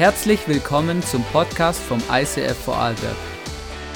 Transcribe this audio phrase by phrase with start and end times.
[0.00, 3.18] Herzlich willkommen zum Podcast vom ICF Vorarlberg.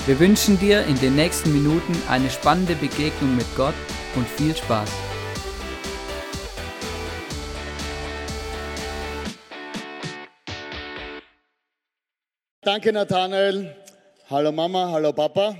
[0.04, 3.72] Wir wünschen dir in den nächsten Minuten eine spannende Begegnung mit Gott
[4.14, 4.90] und viel Spaß.
[12.60, 13.74] Danke, Nathanael.
[14.28, 15.56] Hallo Mama, hallo Papa.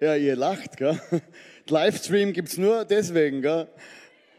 [0.00, 0.98] Ja, ihr lacht, gell?
[1.68, 3.68] Livestream gibt's nur deswegen, gell?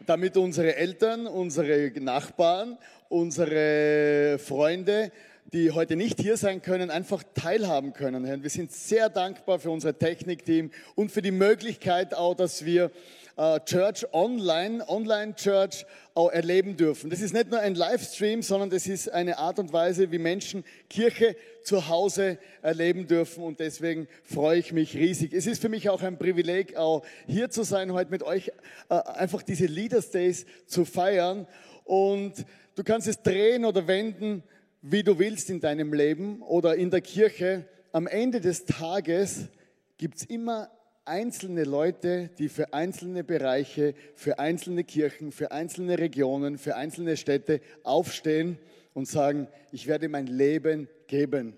[0.08, 2.78] damit unsere Eltern, unsere Nachbarn,
[3.08, 5.10] unsere Freunde,
[5.52, 8.42] die heute nicht hier sein können, einfach teilhaben können.
[8.42, 12.90] Wir sind sehr dankbar für unser Technikteam und für die Möglichkeit auch, dass wir
[13.38, 17.08] äh, Church online, Online Church auch erleben dürfen.
[17.08, 20.64] Das ist nicht nur ein Livestream, sondern das ist eine Art und Weise, wie Menschen
[20.90, 25.32] Kirche zu Hause erleben dürfen und deswegen freue ich mich riesig.
[25.32, 28.52] Es ist für mich auch ein Privileg, auch hier zu sein, heute mit euch
[28.90, 31.46] äh, einfach diese Leaders Days zu feiern
[31.84, 32.44] und
[32.78, 34.44] du kannst es drehen oder wenden,
[34.82, 37.64] wie du willst in deinem Leben oder in der Kirche.
[37.90, 39.48] Am Ende des Tages
[39.96, 40.70] gibt es immer
[41.04, 47.60] einzelne Leute, die für einzelne Bereiche, für einzelne Kirchen, für einzelne Regionen, für einzelne Städte
[47.82, 48.58] aufstehen
[48.94, 51.54] und sagen, ich werde mein Leben geben.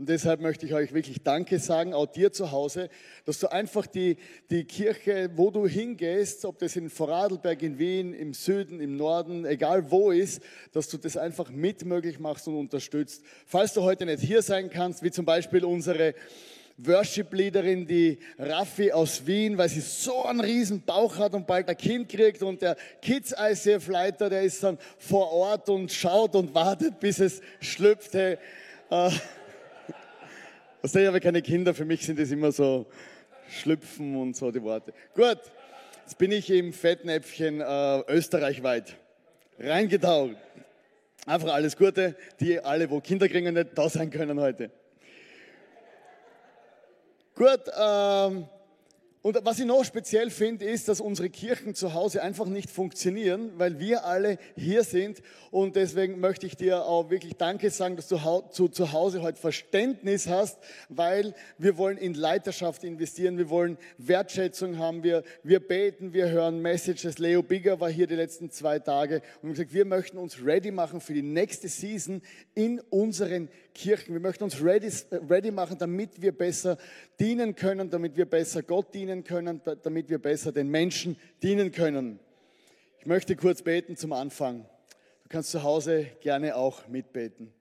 [0.00, 2.88] Und deshalb möchte ich euch wirklich Danke sagen, auch dir zu Hause,
[3.26, 4.16] dass du einfach die,
[4.48, 9.44] die Kirche, wo du hingehst, ob das in Vorarlberg, in Wien, im Süden, im Norden,
[9.44, 10.42] egal wo ist,
[10.72, 13.22] dass du das einfach mit möglich machst und unterstützt.
[13.44, 16.14] Falls du heute nicht hier sein kannst, wie zum Beispiel unsere
[16.78, 21.76] Worship-Leaderin, die Raffi aus Wien, weil sie so einen riesen Bauch hat und bald ein
[21.76, 27.18] Kind kriegt und der Kids-ICF-Leiter, der ist dann vor Ort und schaut und wartet, bis
[27.18, 28.14] es schlüpft.
[28.14, 28.38] Hey,
[28.88, 29.10] äh,
[30.82, 32.86] ich habe keine Kinder, für mich sind das immer so
[33.50, 34.92] Schlüpfen und so die Worte.
[35.14, 35.38] Gut,
[36.02, 38.96] jetzt bin ich im Fettnäpfchen äh, österreichweit
[39.58, 40.36] reingetaucht.
[41.26, 44.70] Einfach alles Gute, die alle, wo Kinder kriegen, nicht da sein können heute.
[47.34, 48.48] Gut, ähm,
[49.22, 53.52] und was ich noch speziell finde, ist, dass unsere Kirchen zu Hause einfach nicht funktionieren,
[53.56, 55.20] weil wir alle hier sind.
[55.50, 58.16] Und deswegen möchte ich dir auch wirklich Danke sagen, dass du
[58.50, 60.58] zu, Hause heute Verständnis hast,
[60.88, 66.62] weil wir wollen in Leiterschaft investieren, wir wollen Wertschätzung haben, wir, wir beten, wir hören
[66.62, 67.18] Messages.
[67.18, 71.02] Leo Bigger war hier die letzten zwei Tage und gesagt, wir möchten uns ready machen
[71.02, 72.22] für die nächste Season
[72.54, 74.12] in unseren Kirchen.
[74.14, 74.90] Wir möchten uns ready,
[75.28, 76.78] ready machen, damit wir besser
[77.18, 82.20] dienen können, damit wir besser Gott dienen können, damit wir besser den Menschen dienen können.
[82.98, 84.66] Ich möchte kurz beten zum Anfang.
[85.22, 87.52] Du kannst zu Hause gerne auch mitbeten.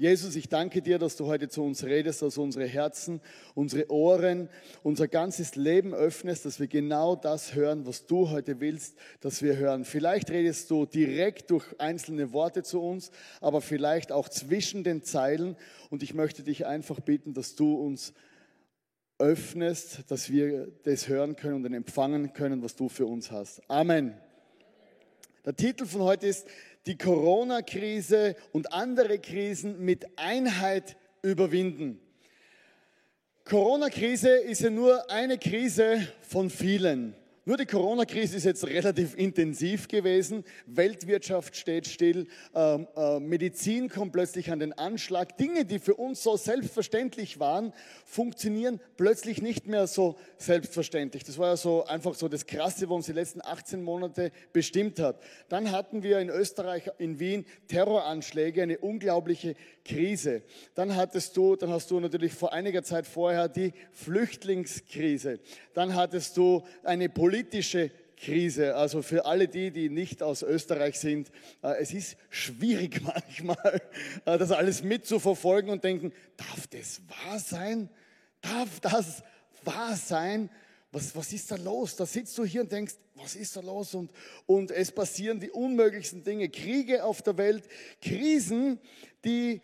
[0.00, 3.20] Jesus, ich danke dir, dass du heute zu uns redest, dass unsere Herzen,
[3.56, 4.48] unsere Ohren,
[4.84, 9.56] unser ganzes Leben öffnest, dass wir genau das hören, was du heute willst, dass wir
[9.56, 9.84] hören.
[9.84, 13.10] Vielleicht redest du direkt durch einzelne Worte zu uns,
[13.40, 15.56] aber vielleicht auch zwischen den Zeilen.
[15.90, 18.14] Und ich möchte dich einfach bitten, dass du uns
[19.18, 23.68] öffnest, dass wir das hören können und empfangen können, was du für uns hast.
[23.68, 24.14] Amen.
[25.44, 26.46] Der Titel von heute ist
[26.88, 32.00] die Corona-Krise und andere Krisen mit Einheit überwinden.
[33.44, 37.14] Corona-Krise ist ja nur eine Krise von vielen.
[37.48, 40.44] Nur die Corona-Krise ist jetzt relativ intensiv gewesen.
[40.66, 42.26] Weltwirtschaft steht still.
[42.54, 45.38] Ähm, äh, Medizin kommt plötzlich an den Anschlag.
[45.38, 47.72] Dinge, die für uns so selbstverständlich waren,
[48.04, 51.24] funktionieren plötzlich nicht mehr so selbstverständlich.
[51.24, 55.00] Das war ja so einfach so das Krasse, was uns die letzten 18 Monate bestimmt
[55.00, 55.18] hat.
[55.48, 59.54] Dann hatten wir in Österreich, in Wien Terroranschläge, eine unglaubliche
[59.86, 60.42] Krise.
[60.74, 65.40] Dann hattest du, dann hast du natürlich vor einiger Zeit vorher die Flüchtlingskrise.
[65.72, 67.37] Dann hattest du eine politische
[68.18, 68.74] Krise.
[68.74, 71.30] Also für alle die, die nicht aus Österreich sind,
[71.62, 73.80] äh, es ist schwierig manchmal,
[74.24, 77.88] äh, das alles mitzuverfolgen und denken, darf das wahr sein?
[78.40, 79.22] Darf das
[79.64, 80.50] wahr sein?
[80.90, 81.96] Was, was ist da los?
[81.96, 83.94] Da sitzt du hier und denkst, was ist da los?
[83.94, 84.10] Und,
[84.46, 86.48] und es passieren die unmöglichsten Dinge.
[86.48, 87.64] Kriege auf der Welt,
[88.00, 88.80] Krisen,
[89.24, 89.60] die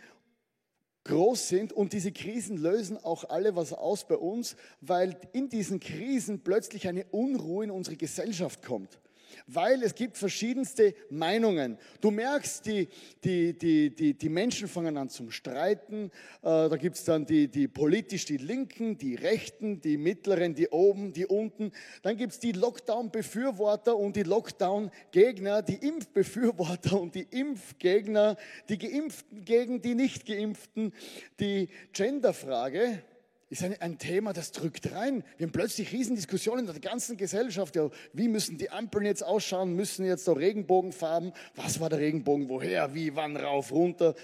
[1.05, 5.81] groß sind und diese Krisen lösen auch alle was aus bei uns, weil in diesen
[5.81, 8.99] Krisen plötzlich eine Unruhe in unsere Gesellschaft kommt
[9.47, 11.79] weil es gibt verschiedenste Meinungen.
[12.01, 12.89] Du merkst, die,
[13.23, 16.11] die, die, die, die Menschen fangen an zum Streiten.
[16.43, 20.69] Äh, da gibt es dann die, die politisch die Linken, die Rechten, die Mittleren, die
[20.69, 21.73] oben, die unten.
[22.03, 28.37] Dann gibt es die Lockdown-Befürworter und die Lockdown-Gegner, die Impfbefürworter und die Impfgegner,
[28.69, 30.93] die Geimpften gegen die Nicht-Geimpften,
[31.41, 33.03] die Genderfrage
[33.51, 35.23] ist ein, ein, Thema, das drückt rein.
[35.37, 37.77] Wir haben plötzlich Riesendiskussionen in der ganzen Gesellschaft.
[37.77, 39.75] Ja, wie müssen die Ampeln jetzt ausschauen?
[39.75, 41.33] Müssen jetzt da Regenbogenfarben?
[41.55, 42.49] Was war der Regenbogen?
[42.49, 42.95] Woher?
[42.95, 43.15] Wie?
[43.15, 43.37] Wann?
[43.37, 43.71] Rauf?
[43.71, 44.15] Runter?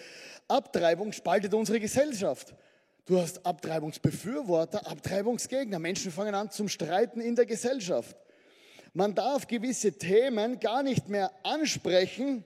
[0.48, 2.54] Abtreibung spaltet unsere Gesellschaft.
[3.06, 5.78] Du hast Abtreibungsbefürworter, Abtreibungsgegner.
[5.78, 8.16] Menschen fangen an zum Streiten in der Gesellschaft.
[8.92, 12.44] Man darf gewisse Themen gar nicht mehr ansprechen,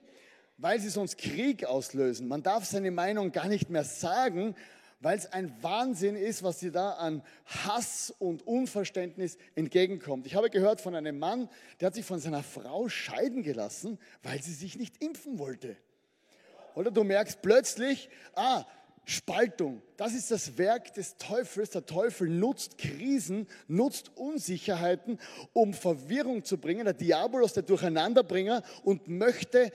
[0.58, 2.28] weil sie sonst Krieg auslösen.
[2.28, 4.54] Man darf seine Meinung gar nicht mehr sagen,
[5.04, 10.26] weil es ein Wahnsinn ist, was dir da an Hass und Unverständnis entgegenkommt.
[10.26, 14.42] Ich habe gehört von einem Mann, der hat sich von seiner Frau scheiden gelassen, weil
[14.42, 15.76] sie sich nicht impfen wollte.
[16.74, 18.64] Oder du merkst plötzlich, ah,
[19.04, 21.68] Spaltung, das ist das Werk des Teufels.
[21.68, 25.18] Der Teufel nutzt Krisen, nutzt Unsicherheiten,
[25.52, 26.86] um Verwirrung zu bringen.
[26.86, 29.70] Der Diabolos, der Durcheinanderbringer und möchte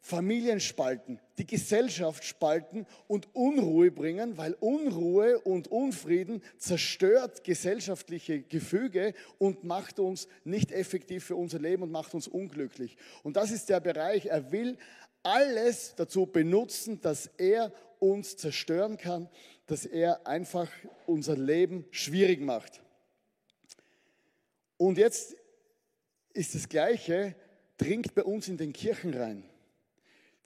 [0.00, 9.14] Familien spalten, die Gesellschaft spalten und Unruhe bringen, weil Unruhe und Unfrieden zerstört gesellschaftliche Gefüge
[9.38, 12.96] und macht uns nicht effektiv für unser Leben und macht uns unglücklich.
[13.22, 14.78] Und das ist der Bereich, er will
[15.22, 19.28] alles dazu benutzen, dass er uns zerstören kann,
[19.66, 20.70] dass er einfach
[21.06, 22.80] unser Leben schwierig macht.
[24.76, 25.36] Und jetzt
[26.32, 27.34] ist das Gleiche,
[27.76, 29.44] dringt bei uns in den Kirchen rein.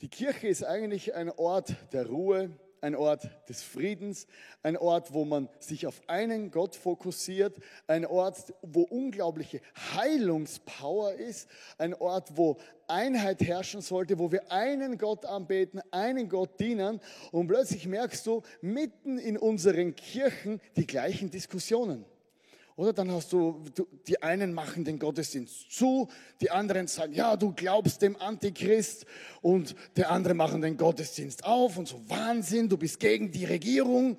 [0.03, 2.51] Die Kirche ist eigentlich ein Ort der Ruhe,
[2.81, 4.27] ein Ort des Friedens,
[4.65, 7.57] ein Ort, wo man sich auf einen Gott fokussiert,
[7.87, 9.61] ein Ort, wo unglaubliche
[9.95, 12.59] Heilungspower ist, ein Ort, wo
[12.89, 16.99] Einheit herrschen sollte, wo wir einen Gott anbeten, einen Gott dienen
[17.31, 22.05] und plötzlich merkst du mitten in unseren Kirchen die gleichen Diskussionen.
[22.77, 26.09] Oder dann hast du, du, die einen machen den Gottesdienst zu,
[26.41, 29.05] die anderen sagen, ja, du glaubst dem Antichrist
[29.43, 34.19] und der andere machen den Gottesdienst auf und so Wahnsinn, du bist gegen die Regierung.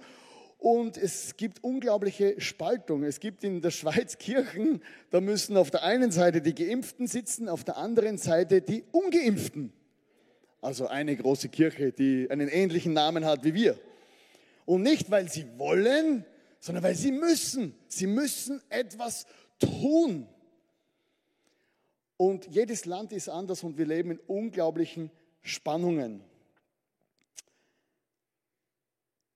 [0.59, 3.03] Und es gibt unglaubliche Spaltung.
[3.03, 7.49] Es gibt in der Schweiz Kirchen, da müssen auf der einen Seite die Geimpften sitzen,
[7.49, 9.73] auf der anderen Seite die Ungeimpften.
[10.61, 13.77] Also eine große Kirche, die einen ähnlichen Namen hat wie wir.
[14.65, 16.23] Und nicht, weil sie wollen,
[16.63, 17.77] sondern weil sie müssen.
[17.89, 19.27] Sie müssen etwas
[19.59, 20.29] tun.
[22.15, 25.11] Und jedes Land ist anders und wir leben in unglaublichen
[25.41, 26.23] Spannungen.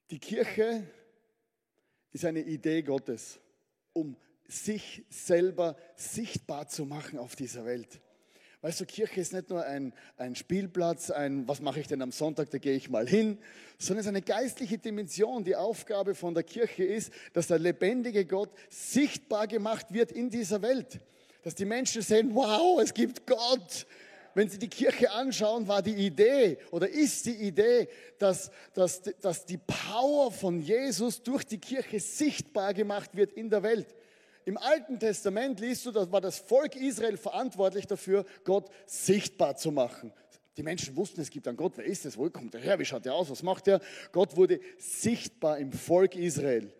[0.09, 0.89] Die Kirche
[2.13, 3.41] ist eine Idee Gottes,
[3.91, 4.15] um
[4.45, 8.00] sich selber sichtbar zu machen auf dieser Welt.
[8.67, 12.11] Weißt du, Kirche ist nicht nur ein, ein Spielplatz, ein, was mache ich denn am
[12.11, 13.37] Sonntag, da gehe ich mal hin,
[13.77, 15.45] sondern es ist eine geistliche Dimension.
[15.45, 20.61] Die Aufgabe von der Kirche ist, dass der lebendige Gott sichtbar gemacht wird in dieser
[20.61, 20.99] Welt.
[21.43, 23.87] Dass die Menschen sehen, wow, es gibt Gott.
[24.33, 27.87] Wenn Sie die Kirche anschauen, war die Idee oder ist die Idee,
[28.19, 33.63] dass, dass, dass die Power von Jesus durch die Kirche sichtbar gemacht wird in der
[33.63, 33.87] Welt.
[34.47, 39.73] Im Alten Testament liest du, da war das Volk Israel verantwortlich dafür, Gott sichtbar zu
[39.73, 40.13] machen.
[40.55, 41.73] Die Menschen wussten, es gibt einen Gott.
[41.75, 42.17] Wer ist das?
[42.17, 42.79] Wo kommt der her?
[42.79, 43.29] Wie schaut der aus?
[43.29, 43.81] Was macht der?
[44.13, 46.73] Gott wurde sichtbar im Volk Israel.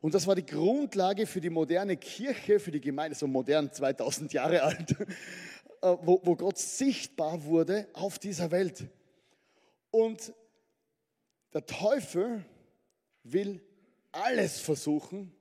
[0.00, 4.32] Und das war die Grundlage für die moderne Kirche, für die Gemeinde, so modern 2000
[4.32, 4.90] Jahre alt,
[5.80, 8.88] äh, wo, wo Gott sichtbar wurde auf dieser Welt.
[9.92, 10.34] Und
[11.54, 12.44] der Teufel
[13.22, 13.60] will
[14.10, 15.32] alles versuchen,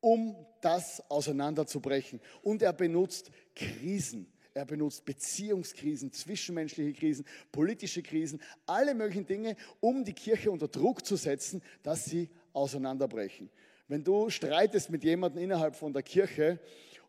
[0.00, 2.20] um das auseinanderzubrechen.
[2.42, 4.26] Und er benutzt Krisen.
[4.52, 11.06] Er benutzt Beziehungskrisen, zwischenmenschliche Krisen, politische Krisen, alle möglichen Dinge, um die Kirche unter Druck
[11.06, 13.48] zu setzen, dass sie auseinanderbrechen.
[13.86, 16.58] Wenn du streitest mit jemandem innerhalb von der Kirche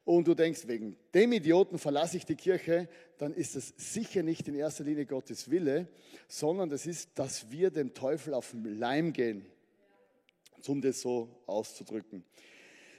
[0.06, 4.48] und du denkst, wegen dem Idioten verlasse ich die Kirche, dann ist das sicher nicht
[4.48, 5.88] in erster Linie Gottes Wille,
[6.28, 9.46] sondern das ist, dass wir dem Teufel auf den Leim gehen,
[10.68, 12.24] um das so auszudrücken.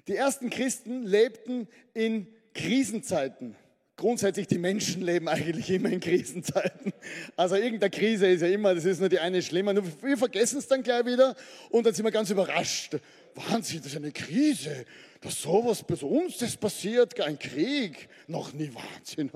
[0.09, 3.56] Die ersten Christen lebten in Krisenzeiten.
[3.97, 6.92] Grundsätzlich, die Menschen leben eigentlich immer in Krisenzeiten.
[7.37, 9.75] Also irgendeine Krise ist ja immer, das ist nur die eine schlimmer.
[10.02, 11.37] Wir vergessen es dann gleich wieder
[11.71, 12.97] und dann sind wir ganz überrascht.
[13.35, 14.87] Wahnsinn, das ist eine Krise.
[15.21, 18.09] Dass sowas bei uns das passiert, ein Krieg.
[18.26, 19.30] Noch nie Wahnsinn.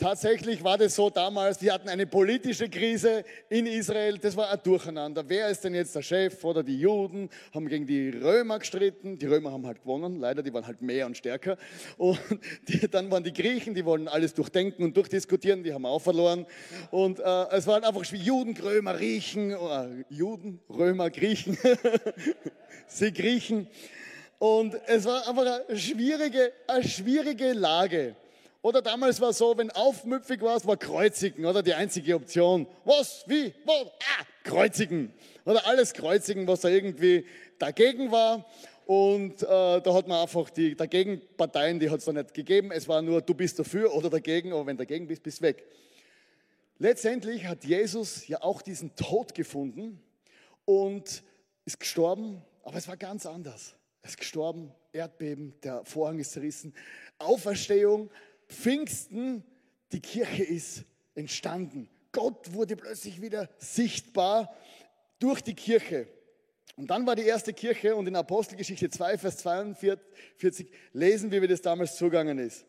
[0.00, 4.58] Tatsächlich war das so damals, die hatten eine politische Krise in Israel, das war ein
[4.64, 5.22] Durcheinander.
[5.28, 9.26] Wer ist denn jetzt der Chef oder die Juden haben gegen die Römer gestritten, die
[9.26, 11.58] Römer haben halt gewonnen, leider, die waren halt mehr und stärker.
[11.98, 12.18] Und
[12.68, 16.46] die, dann waren die Griechen, die wollen alles durchdenken und durchdiskutieren, die haben auch verloren.
[16.90, 21.58] Und äh, es waren einfach wie Juden, Römer, Riechen, äh, Juden, Römer, Griechen,
[22.86, 23.68] sie Griechen.
[24.38, 28.16] Und es war einfach eine schwierige, eine schwierige Lage.
[28.62, 32.66] Oder damals war so, wenn aufmüpfig warst, war kreuzigen, oder die einzige Option.
[32.84, 35.14] Was, wie, wo, ah, kreuzigen.
[35.46, 37.24] Oder alles kreuzigen, was da irgendwie
[37.58, 38.44] dagegen war.
[38.84, 42.70] Und äh, da hat man einfach die Dagegenparteien, die hat es da nicht gegeben.
[42.70, 45.44] Es war nur, du bist dafür oder dagegen, aber wenn du dagegen bist, bist du
[45.44, 45.64] weg.
[46.78, 50.02] Letztendlich hat Jesus ja auch diesen Tod gefunden
[50.64, 51.22] und
[51.64, 53.74] ist gestorben, aber es war ganz anders.
[54.02, 56.74] Er ist gestorben, Erdbeben, der Vorhang ist zerrissen,
[57.18, 58.10] Auferstehung,
[58.50, 59.44] Pfingsten,
[59.92, 61.88] die Kirche ist entstanden.
[62.12, 64.54] Gott wurde plötzlich wieder sichtbar
[65.18, 66.08] durch die Kirche.
[66.76, 71.48] Und dann war die erste Kirche und in Apostelgeschichte 2, Vers 42 lesen wir, wie
[71.48, 72.64] das damals zugangen ist.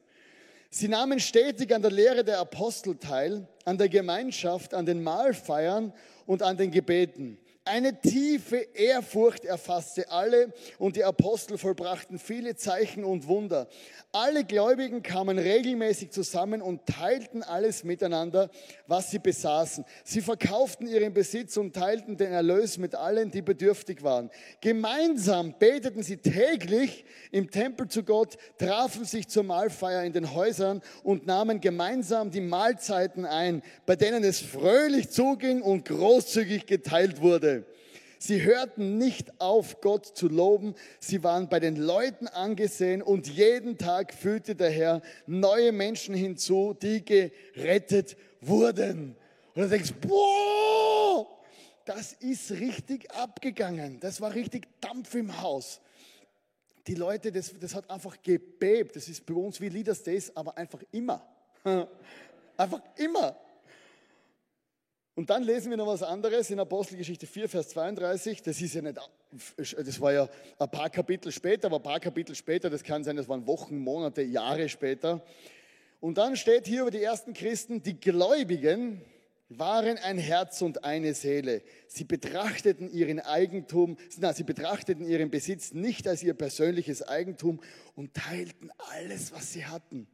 [0.69, 5.93] Sie nahmen stetig an der Lehre der Apostel teil, an der Gemeinschaft, an den Mahlfeiern
[6.25, 7.37] und an den Gebeten.
[7.63, 13.67] Eine tiefe Ehrfurcht erfasste alle und die Apostel vollbrachten viele Zeichen und Wunder.
[14.11, 18.49] Alle Gläubigen kamen regelmäßig zusammen und teilten alles miteinander,
[18.87, 19.85] was sie besaßen.
[20.03, 24.31] Sie verkauften ihren Besitz und teilten den Erlös mit allen, die bedürftig waren.
[24.59, 30.81] Gemeinsam beteten sie täglich im Tempel zu Gott, trafen sich zur Mahlfeier in den Häusern
[31.03, 37.60] und nahmen gemeinsam die Mahlzeiten ein, bei denen es fröhlich zuging und großzügig geteilt wurde.
[38.23, 40.75] Sie hörten nicht auf, Gott zu loben.
[40.99, 46.77] Sie waren bei den Leuten angesehen und jeden Tag fügte der Herr neue Menschen hinzu,
[46.79, 49.15] die gerettet wurden.
[49.55, 51.27] Und du denkst, boah,
[51.85, 53.99] das ist richtig abgegangen.
[53.99, 55.81] Das war richtig Dampf im Haus.
[56.85, 58.95] Die Leute, das, das hat einfach gebebt.
[58.95, 61.25] Das ist bei uns wie Leaders Days, aber einfach immer.
[62.55, 63.35] Einfach immer.
[65.13, 68.41] Und dann lesen wir noch was anderes in Apostelgeschichte 4, Vers 32.
[68.43, 68.97] Das ist ja nicht,
[69.57, 73.17] das war ja ein paar Kapitel später, aber ein paar Kapitel später, das kann sein,
[73.17, 75.21] das waren Wochen, Monate, Jahre später.
[75.99, 79.01] Und dann steht hier über die ersten Christen, die Gläubigen
[79.49, 81.61] waren ein Herz und eine Seele.
[81.87, 87.59] Sie betrachteten ihren Eigentum, na, sie betrachteten ihren Besitz nicht als ihr persönliches Eigentum
[87.95, 90.07] und teilten alles, was sie hatten,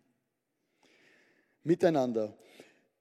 [1.63, 2.35] miteinander.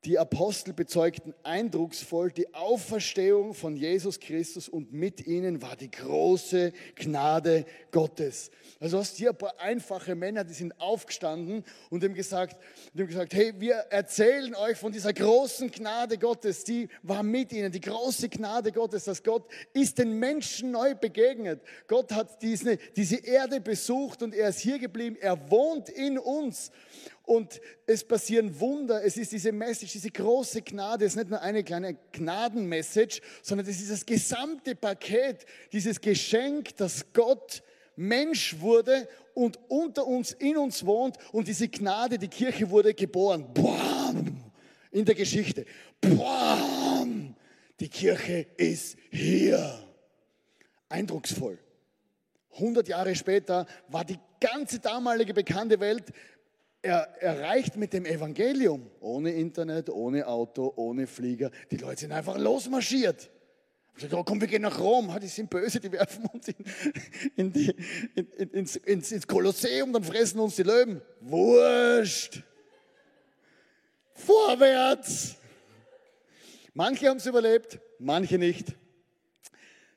[0.07, 6.73] Die Apostel bezeugten eindrucksvoll die Auferstehung von Jesus Christus und mit ihnen war die große
[6.95, 8.53] Gnade Gottes.
[8.79, 12.57] Also hast hier ein paar einfache Männer, die sind aufgestanden und haben gesagt,
[12.97, 17.73] haben gesagt, hey, wir erzählen euch von dieser großen Gnade Gottes, die war mit ihnen,
[17.73, 21.63] die große Gnade Gottes, dass Gott ist den Menschen neu begegnet.
[21.89, 26.71] Gott hat diese, diese Erde besucht und er ist hier geblieben, er wohnt in uns
[27.27, 29.05] und es passieren Wunder.
[29.05, 31.05] Es ist diese Message, diese große Gnade.
[31.05, 36.77] Es ist nicht nur eine kleine Gnadenmessage, sondern es ist das gesamte Paket, dieses Geschenk,
[36.77, 37.63] dass Gott
[37.97, 43.53] Mensch wurde und unter uns, in uns wohnt und diese Gnade, die Kirche wurde geboren.
[43.53, 44.45] Boam!
[44.93, 45.67] In der Geschichte.
[46.01, 47.35] Boam!
[47.81, 49.83] Die Kirche ist hier.
[50.89, 51.59] Eindrucksvoll.
[52.53, 56.05] 100 Jahre später war die ganze damalige bekannte Welt
[56.87, 62.39] er erreicht mit dem Evangelium, ohne Internet, ohne Auto, ohne Flieger, die Leute sind einfach
[62.39, 63.29] losmarschiert.
[63.99, 65.11] Sage, oh, komm, wir gehen nach Rom.
[65.21, 66.55] Die sind böse, die werfen uns in,
[67.35, 67.75] in die,
[68.15, 71.01] in, ins, ins, ins Kolosseum, dann fressen uns die Löwen.
[71.21, 72.43] Wurscht.
[74.13, 75.37] Vorwärts.
[76.75, 78.77] Manche haben es überlebt, manche nicht.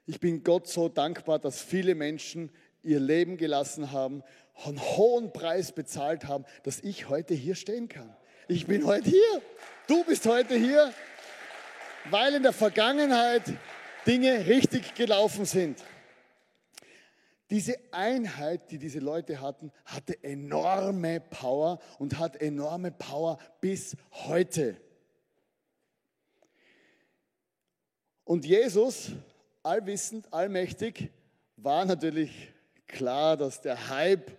[0.05, 4.23] Ich bin Gott so dankbar, dass viele Menschen ihr Leben gelassen haben,
[4.67, 8.15] einen hohen Preis bezahlt haben, dass ich heute hier stehen kann.
[8.47, 9.41] Ich bin heute hier.
[9.87, 10.93] Du bist heute hier,
[12.09, 13.43] weil in der Vergangenheit
[14.05, 15.83] Dinge richtig gelaufen sind.
[17.49, 24.77] Diese Einheit, die diese Leute hatten, hatte enorme Power und hat enorme Power bis heute.
[28.23, 29.11] Und Jesus,
[29.63, 31.09] allwissend, allmächtig,
[31.55, 32.53] war natürlich
[32.89, 34.31] klar, dass der Hype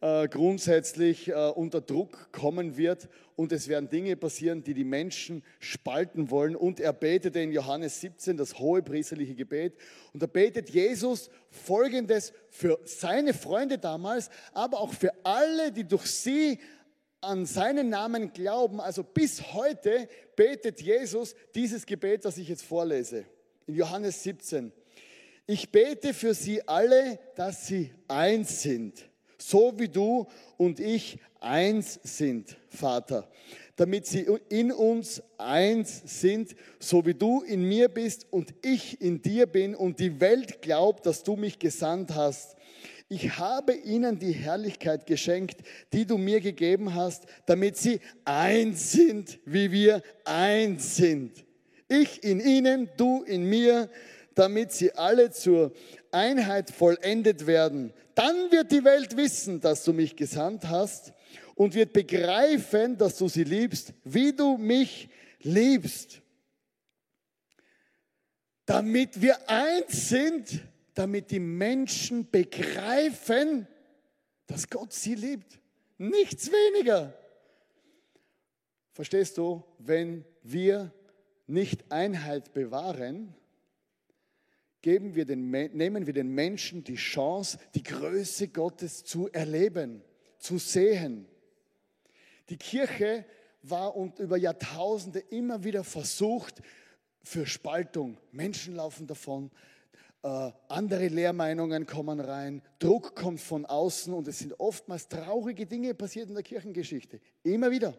[0.00, 5.42] äh, grundsätzlich äh, unter Druck kommen wird und es werden Dinge passieren, die die Menschen
[5.58, 6.56] spalten wollen.
[6.56, 9.74] Und er betete in Johannes 17 das hohe priesterliche Gebet.
[10.12, 16.06] Und da betet Jesus Folgendes für seine Freunde damals, aber auch für alle, die durch
[16.06, 16.58] sie
[17.20, 18.80] an seinen Namen glauben.
[18.80, 23.24] Also bis heute betet Jesus dieses Gebet, das ich jetzt vorlese.
[23.66, 24.72] In Johannes 17.
[25.48, 30.26] Ich bete für sie alle, dass sie eins sind, so wie du
[30.56, 33.30] und ich eins sind, Vater,
[33.76, 39.22] damit sie in uns eins sind, so wie du in mir bist und ich in
[39.22, 42.56] dir bin und die Welt glaubt, dass du mich gesandt hast.
[43.08, 45.58] Ich habe ihnen die Herrlichkeit geschenkt,
[45.92, 51.44] die du mir gegeben hast, damit sie eins sind, wie wir eins sind.
[51.88, 53.88] Ich in ihnen, du in mir,
[54.36, 55.72] damit sie alle zur
[56.12, 57.92] Einheit vollendet werden.
[58.14, 61.12] Dann wird die Welt wissen, dass du mich gesandt hast
[61.54, 65.08] und wird begreifen, dass du sie liebst, wie du mich
[65.40, 66.20] liebst.
[68.66, 70.60] Damit wir eins sind,
[70.92, 73.66] damit die Menschen begreifen,
[74.46, 75.58] dass Gott sie liebt.
[75.96, 77.14] Nichts weniger.
[78.92, 80.92] Verstehst du, wenn wir
[81.46, 83.34] nicht Einheit bewahren,
[84.86, 90.00] geben wir den, nehmen wir den Menschen die Chance, die Größe Gottes zu erleben,
[90.38, 91.26] zu sehen.
[92.50, 93.24] Die Kirche
[93.62, 96.62] war und über Jahrtausende immer wieder versucht
[97.24, 98.16] für Spaltung.
[98.30, 99.50] Menschen laufen davon,
[100.22, 105.94] äh, andere Lehrmeinungen kommen rein, Druck kommt von außen und es sind oftmals traurige Dinge
[105.94, 107.20] passiert in der Kirchengeschichte.
[107.42, 107.98] Immer wieder.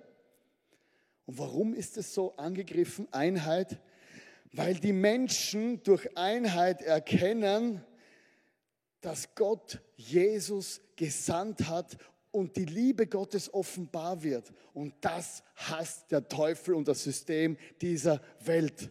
[1.25, 3.09] Und warum ist es so angegriffen?
[3.11, 3.77] Einheit.
[4.51, 7.83] Weil die Menschen durch Einheit erkennen,
[9.01, 11.97] dass Gott Jesus gesandt hat
[12.31, 14.51] und die Liebe Gottes offenbar wird.
[14.73, 18.89] Und das hasst der Teufel und das System dieser Welt.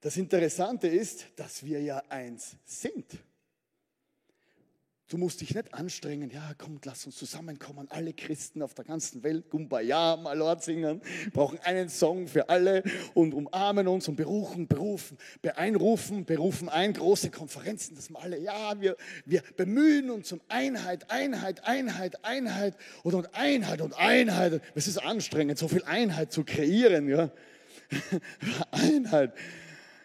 [0.00, 3.06] Das Interessante ist, dass wir ja eins sind.
[5.12, 6.30] Du musst dich nicht anstrengen.
[6.30, 7.86] Ja, komm, lass uns zusammenkommen.
[7.90, 11.02] Alle Christen auf der ganzen Welt, Gumbaya, Malort singen,
[11.34, 17.30] brauchen einen Song für alle und umarmen uns und berufen, berufen, beeinrufen, berufen ein, große
[17.30, 23.12] Konferenzen, dass wir alle, ja, wir, wir bemühen uns um Einheit, Einheit, Einheit, Einheit und,
[23.12, 24.62] und Einheit und Einheit.
[24.74, 27.30] Es ist anstrengend, so viel Einheit zu kreieren, ja.
[28.70, 29.34] Einheit.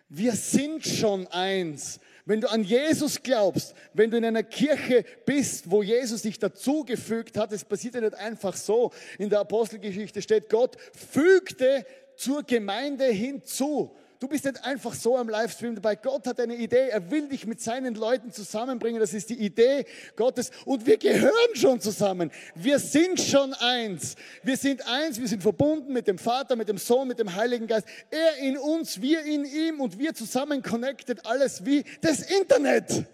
[0.10, 2.02] Wir sind schon eins.
[2.28, 7.38] Wenn du an Jesus glaubst, wenn du in einer Kirche bist, wo Jesus dich dazugefügt
[7.38, 8.92] hat, es passiert ja nicht einfach so.
[9.18, 11.86] In der Apostelgeschichte steht, Gott fügte
[12.18, 13.96] zur Gemeinde hinzu.
[14.20, 15.96] Du bist nicht einfach so am Livestream dabei.
[15.96, 16.90] Gott hat eine Idee.
[16.90, 19.00] Er will dich mit seinen Leuten zusammenbringen.
[19.00, 20.50] Das ist die Idee Gottes.
[20.66, 22.32] Und wir gehören schon zusammen.
[22.56, 24.16] Wir sind schon eins.
[24.42, 25.20] Wir sind eins.
[25.20, 27.88] Wir sind verbunden mit dem Vater, mit dem Sohn, mit dem Heiligen Geist.
[28.10, 31.24] Er in uns, wir in ihm und wir zusammen connected.
[31.28, 33.06] Alles wie das Internet.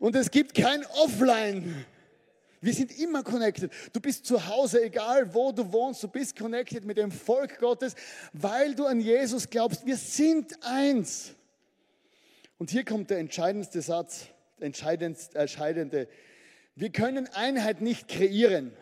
[0.00, 1.86] Und es gibt kein Offline.
[2.60, 3.70] Wir sind immer connected.
[3.92, 7.94] Du bist zu Hause, egal wo du wohnst, du bist connected mit dem Volk Gottes,
[8.32, 9.84] weil du an Jesus glaubst.
[9.86, 11.34] Wir sind eins.
[12.58, 14.26] Und hier kommt der entscheidendste Satz,
[14.58, 16.08] entscheidende.
[16.74, 18.72] Wir können Einheit nicht kreieren.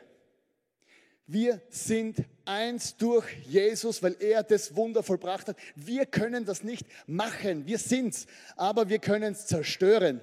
[1.26, 5.56] Wir sind eins durch Jesus, weil er das Wunder vollbracht hat.
[5.74, 7.66] Wir können das nicht machen.
[7.66, 10.20] Wir sind's, aber wir können es zerstören.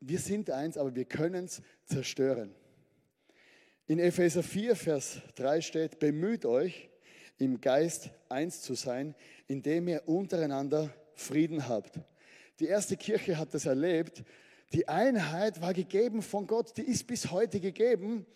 [0.00, 2.54] Wir sind eins, aber wir können es zerstören.
[3.86, 6.90] In Epheser 4, Vers 3 steht, bemüht euch,
[7.38, 9.14] im Geist eins zu sein,
[9.46, 12.00] indem ihr untereinander Frieden habt.
[12.58, 14.24] Die erste Kirche hat das erlebt.
[14.72, 18.26] Die Einheit war gegeben von Gott, die ist bis heute gegeben.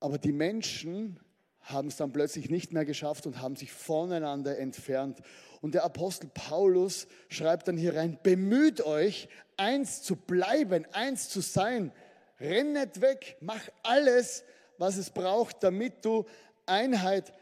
[0.00, 1.20] Aber die Menschen
[1.66, 5.18] haben es dann plötzlich nicht mehr geschafft und haben sich voneinander entfernt.
[5.60, 11.40] Und der Apostel Paulus schreibt dann hier rein, bemüht euch, eins zu bleiben, eins zu
[11.40, 11.92] sein.
[12.38, 14.44] Rennet weg, mach alles,
[14.78, 16.24] was es braucht, damit du
[16.66, 17.32] Einheit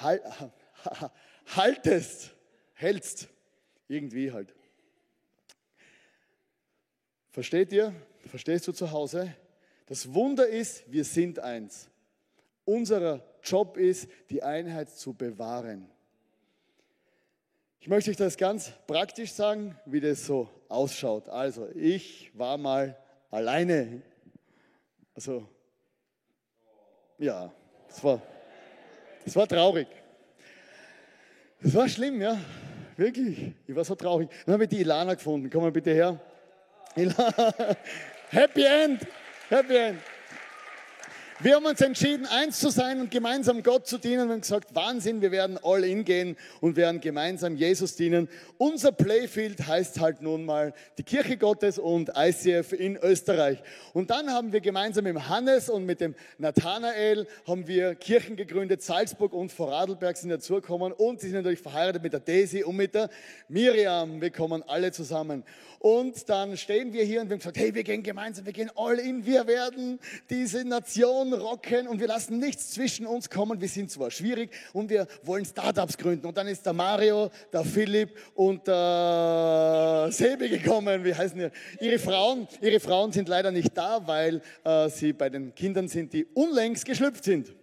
[1.46, 2.34] haltest,
[2.74, 3.28] hältst.
[3.88, 4.54] Irgendwie halt.
[7.30, 7.94] Versteht ihr?
[8.26, 9.34] Verstehst du zu Hause?
[9.86, 11.88] Das Wunder ist, wir sind eins.
[12.64, 15.88] Unser Job ist, die Einheit zu bewahren.
[17.80, 21.28] Ich möchte euch das ganz praktisch sagen, wie das so ausschaut.
[21.28, 22.96] Also, ich war mal
[23.30, 24.00] alleine.
[25.14, 25.46] Also,
[27.18, 27.52] ja,
[27.86, 28.22] das war,
[29.24, 29.86] das war traurig.
[31.60, 32.38] Das war schlimm, ja,
[32.96, 33.52] wirklich.
[33.66, 34.30] Ich war so traurig.
[34.46, 35.50] Dann habe ich die Ilana gefunden.
[35.50, 36.18] Komm mal bitte her.
[36.96, 37.54] Ilana.
[38.30, 39.06] Happy End.
[39.50, 39.98] Happy End.
[41.40, 44.28] Wir haben uns entschieden, eins zu sein und gemeinsam Gott zu dienen.
[44.28, 48.28] Wir haben gesagt, Wahnsinn, wir werden all in gehen und werden gemeinsam Jesus dienen.
[48.56, 53.58] Unser Playfield heißt halt nun mal die Kirche Gottes und ICF in Österreich.
[53.94, 58.82] Und dann haben wir gemeinsam mit Hannes und mit dem Nathanael haben wir Kirchen gegründet.
[58.82, 62.94] Salzburg und Vorarlberg sind dazugekommen und sie sind natürlich verheiratet mit der Daisy und mit
[62.94, 63.10] der
[63.48, 64.20] Miriam.
[64.20, 65.42] Wir kommen alle zusammen.
[65.80, 68.70] Und dann stehen wir hier und wir haben gesagt, hey, wir gehen gemeinsam, wir gehen
[68.74, 69.98] all in, wir werden
[70.30, 73.60] diese Nation rocken und wir lassen nichts zwischen uns kommen.
[73.60, 76.26] Wir sind zwar schwierig und wir wollen Startups gründen.
[76.26, 81.04] Und dann ist der Mario, der Philipp und der Sebi gekommen.
[81.04, 81.84] Wie heißen die?
[81.84, 86.12] Ihre Frauen, ihre Frauen sind leider nicht da, weil äh, sie bei den Kindern sind,
[86.12, 87.54] die unlängst geschlüpft sind.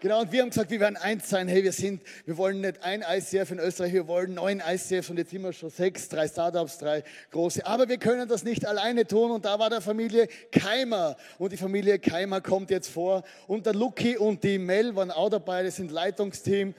[0.00, 1.48] Genau, und wir haben gesagt, wir werden eins sein.
[1.48, 5.16] Hey, wir sind, wir wollen nicht ein ICF in Österreich, wir wollen neun ICFs und
[5.16, 7.64] jetzt sind wir schon sechs, drei Startups, drei große.
[7.64, 11.56] Aber wir können das nicht alleine tun und da war der Familie Keimer und die
[11.56, 15.76] Familie Keimer kommt jetzt vor und der Lucky und die Mel waren auch dabei, das
[15.76, 16.74] sind Leitungsteam.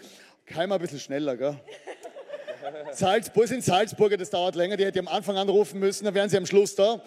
[0.45, 1.59] Keimer ein bisschen schneller, gell?
[2.91, 6.29] Salzburg sind Salzburger, das dauert länger, die hätte ich am Anfang anrufen müssen, dann wären
[6.29, 7.01] sie am Schluss da.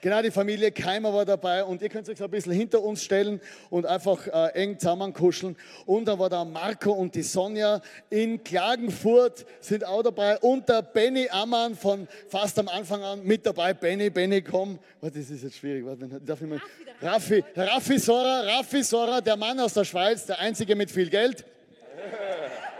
[0.00, 3.02] Genau, die Familie Keimer war dabei und ihr könnt euch so ein bisschen hinter uns
[3.02, 5.56] stellen und einfach äh, eng zusammenkuscheln.
[5.86, 10.82] Und da war da Marco und die Sonja in Klagenfurt sind auch dabei und der
[10.82, 13.74] Benny Ammann von fast am Anfang an mit dabei.
[13.74, 14.78] Benny, Benny, komm.
[15.00, 15.84] Warte, das ist jetzt schwierig.
[15.84, 16.60] Warte, darf ich mal?
[17.02, 21.44] Raffi, Raffi Sora, Raffi Sora, der Mann aus der Schweiz, der einzige mit viel Geld.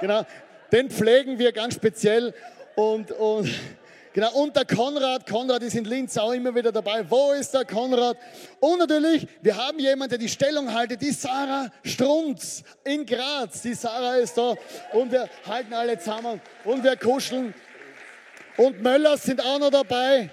[0.01, 0.25] Genau,
[0.73, 2.33] den pflegen wir ganz speziell
[2.75, 3.51] und, und
[4.13, 7.09] Genau, und der Konrad, Konrad ist in Linz auch immer wieder dabei.
[7.09, 8.17] Wo ist der Konrad?
[8.59, 13.63] Und natürlich, wir haben jemanden, der die Stellung haltet, die Sarah Strunz in Graz.
[13.63, 14.57] Die Sarah ist da
[14.93, 17.55] und wir halten alle zusammen und wir kuscheln.
[18.57, 20.29] Und Möllers sind auch noch dabei.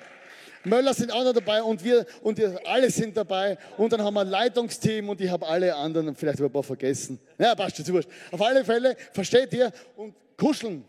[0.64, 3.60] Möller sind auch noch dabei und wir und wir alle sind dabei.
[3.78, 7.20] Und dann haben wir ein Leitungsteam und ich habe alle anderen vielleicht ein paar vergessen.
[7.38, 8.10] Ja, passt schon, wurscht.
[8.32, 9.72] Auf alle Fälle, versteht ihr?
[9.96, 10.84] Und kuscheln.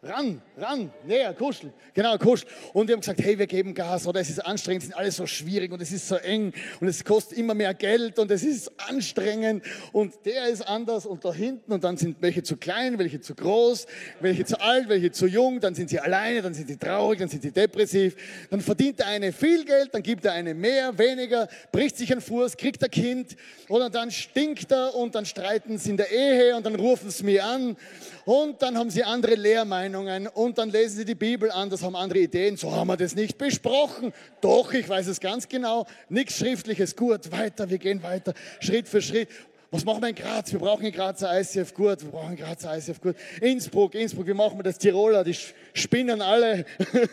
[0.00, 1.72] Ran, ran, näher, kuscheln.
[1.92, 2.48] Genau, kuscheln.
[2.72, 5.16] Und wir haben gesagt, hey, wir geben Gas, oder es ist anstrengend, es ist alles
[5.16, 8.44] so schwierig und es ist so eng und es kostet immer mehr Geld und es
[8.44, 12.96] ist anstrengend und der ist anders und da hinten und dann sind welche zu klein,
[13.00, 13.86] welche zu groß,
[14.20, 17.28] welche zu alt, welche zu jung, dann sind sie alleine, dann sind sie traurig, dann
[17.28, 18.14] sind sie depressiv.
[18.50, 22.20] Dann verdient der eine viel Geld, dann gibt der eine mehr, weniger, bricht sich ein
[22.20, 23.34] Fuß, kriegt ein Kind
[23.68, 27.24] oder dann stinkt er und dann streiten sie in der Ehe und dann rufen sie
[27.24, 27.76] mir an
[28.24, 31.96] und dann haben sie andere Lehrmeinungen und dann lesen sie die Bibel an, das haben
[31.96, 32.56] andere Ideen.
[32.56, 34.12] So haben wir das nicht besprochen.
[34.40, 35.86] Doch, ich weiß es ganz genau.
[36.08, 36.96] Nichts Schriftliches.
[36.96, 39.28] Gut, weiter, wir gehen weiter, Schritt für Schritt.
[39.70, 40.50] Was machen wir in Graz?
[40.50, 42.02] Wir brauchen in Graz ein ICF gut.
[42.02, 43.16] Wir brauchen in Graz ein ICF gut.
[43.40, 44.78] Innsbruck, Innsbruck, wie machen wir das?
[44.78, 45.36] Tiroler, die
[45.74, 46.64] spinnen alle.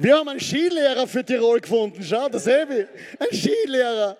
[0.00, 2.04] Wir haben einen Skilehrer für Tirol gefunden.
[2.04, 2.86] Schau, das Ebi.
[3.18, 4.16] Ein Skilehrer.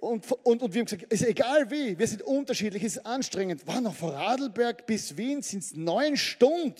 [0.00, 3.06] Und, und, und wir haben gesagt, es ist egal wie, wir sind unterschiedlich, es ist
[3.06, 3.66] anstrengend.
[3.66, 6.74] War noch von Radlberg bis Wien sind es neun Stunden.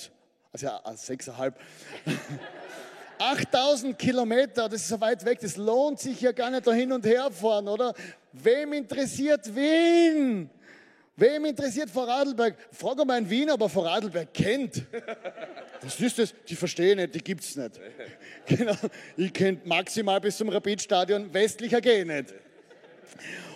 [0.52, 1.60] Also ja, also sechseinhalb.
[3.18, 6.90] 8000 Kilometer, das ist so weit weg, das lohnt sich ja gar nicht da hin
[6.90, 7.92] und her fahren, oder?
[8.32, 10.48] Wem interessiert Wien?
[11.14, 12.56] Wem interessiert Vorarlberg?
[12.72, 14.86] Frag mal in Wien, ob er Vorarlberg kennt.
[15.82, 16.34] Was ist das?
[16.48, 17.78] Die verstehen nicht, die gibt es nicht.
[18.46, 18.74] Genau.
[19.18, 22.34] Ich kenne maximal bis zum Rapidstadion, westlicher geht nicht.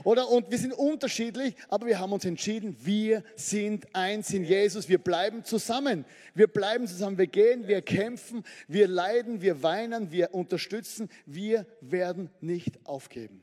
[0.04, 0.28] Oder?
[0.28, 4.88] Und wir sind unterschiedlich, aber wir haben uns entschieden, wir sind eins in Jesus.
[4.88, 6.04] Wir bleiben zusammen.
[6.34, 7.18] Wir bleiben zusammen.
[7.18, 11.08] Wir gehen, wir kämpfen, wir leiden, wir weinen, wir unterstützen.
[11.26, 13.42] Wir werden nicht aufgeben.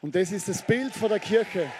[0.00, 1.70] Und das ist das Bild vor der Kirche.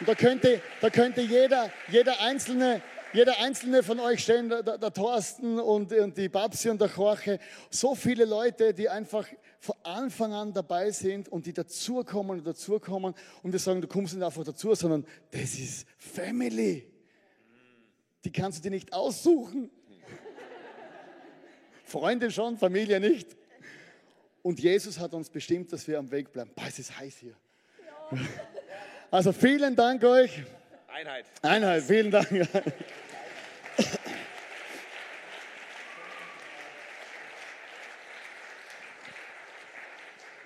[0.00, 2.82] Und da könnte, da könnte jeder, jeder Einzelne
[3.14, 6.88] jeder einzelne von euch stehen, der, der, der Thorsten und, und, die Babsi und der
[6.88, 7.38] Jorge,
[7.70, 9.26] so viele Leute, die einfach
[9.60, 14.14] von Anfang an dabei sind und die dazukommen und dazukommen und wir sagen, du kommst
[14.14, 16.90] nicht einfach dazu, sondern das ist Family.
[18.24, 19.70] Die kannst du dir nicht aussuchen.
[21.84, 23.36] Freunde schon, Familie nicht.
[24.42, 26.50] Und Jesus hat uns bestimmt, dass wir am Weg bleiben.
[26.54, 27.34] Boah, es ist heiß hier.
[29.10, 30.42] Also vielen Dank euch.
[30.88, 31.26] Einheit.
[31.42, 32.48] Einheit, vielen Dank.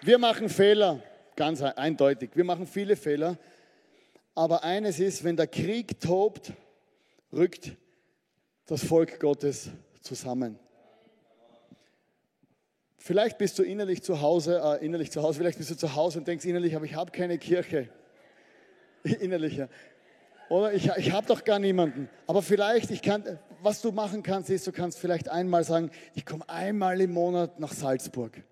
[0.09, 1.03] Wir machen Fehler,
[1.37, 2.31] ganz eindeutig.
[2.33, 3.37] Wir machen viele Fehler.
[4.35, 6.55] Aber eines ist, wenn der Krieg tobt,
[7.31, 7.77] rückt
[8.65, 9.69] das Volk Gottes
[10.01, 10.59] zusammen.
[12.97, 16.21] Vielleicht bist du innerlich zu Hause, äh, innerlich zu Hause, vielleicht bist du zu Hause
[16.21, 17.91] und denkst innerlich, aber ich habe keine Kirche.
[19.03, 19.69] Innerlicher.
[20.49, 22.09] Oder ich, ich habe doch gar niemanden.
[22.27, 26.25] Aber vielleicht, ich kann, was du machen kannst, ist, du kannst vielleicht einmal sagen, ich
[26.25, 28.43] komme einmal im Monat nach Salzburg.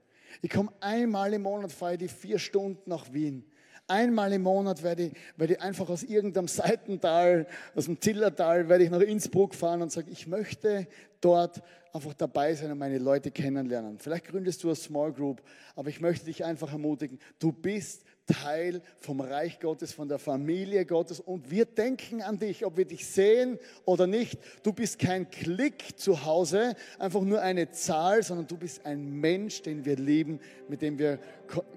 [0.42, 3.44] Ich komme einmal im Monat, fahre die vier Stunden nach Wien.
[3.88, 8.82] Einmal im Monat werde ich, werde ich einfach aus irgendeinem Seitental, aus dem Zillertal, werde
[8.82, 10.88] ich nach Innsbruck fahren und sage, ich möchte
[11.20, 13.98] dort einfach dabei sein und meine Leute kennenlernen.
[13.98, 15.40] Vielleicht gründest du eine Small Group,
[15.76, 20.84] aber ich möchte dich einfach ermutigen, du bist Teil vom Reich Gottes, von der Familie
[20.84, 24.38] Gottes und wir denken an dich, ob wir dich sehen oder nicht.
[24.62, 29.62] Du bist kein Klick zu Hause, einfach nur eine Zahl, sondern du bist ein Mensch,
[29.62, 31.18] den wir lieben, mit dem wir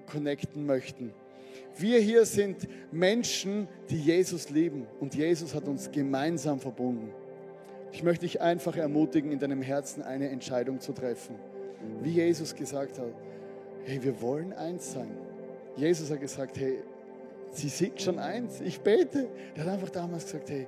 [0.06, 1.12] connecten möchten.
[1.78, 7.10] Wir hier sind Menschen, die Jesus lieben und Jesus hat uns gemeinsam verbunden.
[7.92, 11.36] Ich möchte dich einfach ermutigen, in deinem Herzen eine Entscheidung zu treffen.
[12.02, 13.12] Wie Jesus gesagt hat,
[13.84, 15.29] hey, wir wollen eins sein.
[15.76, 16.78] Jesus hat gesagt, hey,
[17.52, 19.28] sie sind schon eins, ich bete.
[19.54, 20.66] Er hat einfach damals gesagt, hey,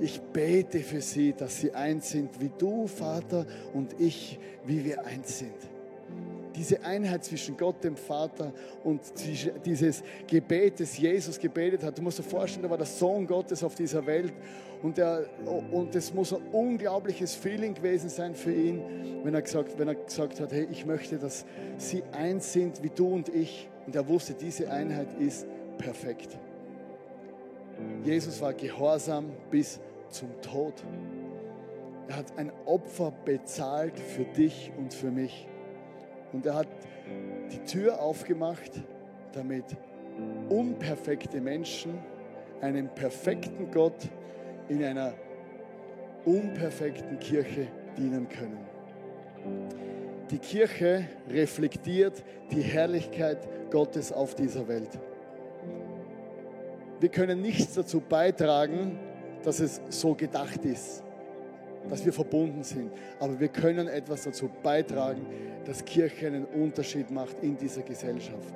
[0.00, 5.04] ich bete für sie, dass sie eins sind, wie du, Vater, und ich, wie wir
[5.04, 5.54] eins sind
[6.58, 9.00] diese Einheit zwischen Gott, dem Vater und
[9.64, 11.96] dieses Gebet, das Jesus gebetet hat.
[11.96, 14.32] Du musst dir vorstellen, er war der Sohn Gottes auf dieser Welt
[14.82, 18.82] und, er, und muss ein unglaubliches Feeling gewesen sein für ihn,
[19.22, 22.90] wenn er, gesagt, wenn er gesagt hat, hey, ich möchte, dass sie eins sind wie
[22.90, 23.68] du und ich.
[23.88, 25.46] Und er wusste, diese Einheit ist
[25.78, 26.36] perfekt.
[28.04, 30.74] Jesus war gehorsam bis zum Tod.
[32.06, 35.48] Er hat ein Opfer bezahlt für dich und für mich.
[36.34, 36.68] Und er hat
[37.50, 38.72] die Tür aufgemacht,
[39.32, 39.64] damit
[40.50, 41.94] unperfekte Menschen
[42.60, 44.06] einem perfekten Gott
[44.68, 45.14] in einer
[46.26, 49.77] unperfekten Kirche dienen können.
[50.30, 53.38] Die Kirche reflektiert die Herrlichkeit
[53.70, 54.90] Gottes auf dieser Welt.
[57.00, 58.98] Wir können nichts dazu beitragen,
[59.42, 61.02] dass es so gedacht ist,
[61.88, 62.92] dass wir verbunden sind.
[63.20, 65.24] Aber wir können etwas dazu beitragen,
[65.64, 68.52] dass Kirche einen Unterschied macht in dieser Gesellschaft.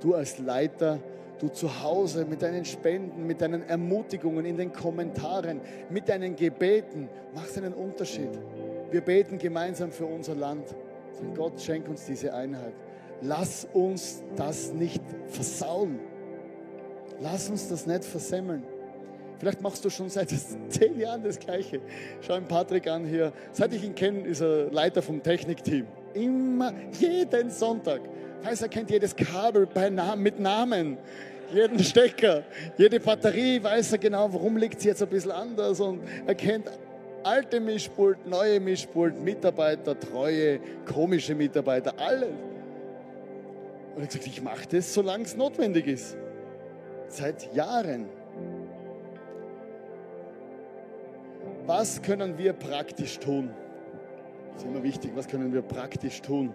[0.00, 0.98] Du als Leiter,
[1.38, 7.08] du zu Hause mit deinen Spenden, mit deinen Ermutigungen in den Kommentaren, mit deinen Gebeten,
[7.34, 8.30] machst einen Unterschied.
[8.90, 10.74] Wir beten gemeinsam für unser Land.
[11.18, 12.74] Sagen, Gott, schenk uns diese Einheit.
[13.20, 15.98] Lass uns das nicht versauen.
[17.20, 18.62] Lass uns das nicht versemmeln.
[19.40, 20.28] Vielleicht machst du schon seit
[20.68, 21.80] zehn Jahren das Gleiche.
[22.20, 23.32] Schau ihn Patrick an hier.
[23.52, 25.86] Seit ich ihn kenne, ist er Leiter vom Technikteam.
[26.14, 28.00] Immer, jeden Sonntag.
[28.42, 30.98] Weiß, er kennt jedes Kabel bei Namen, mit Namen.
[31.52, 32.42] Jeden Stecker,
[32.76, 35.80] jede Batterie, weiß er genau, warum liegt sie jetzt ein bisschen anders.
[35.80, 36.70] Und er kennt
[37.28, 42.30] alte Mischpult, neue Mischpult, Mitarbeiter, treue, komische Mitarbeiter, alles.
[43.94, 46.16] Und hat gesagt, ich mache das, solange es notwendig ist.
[47.08, 48.06] Seit Jahren.
[51.66, 53.50] Was können wir praktisch tun?
[54.54, 55.10] Das ist immer wichtig.
[55.14, 56.54] Was können wir praktisch tun?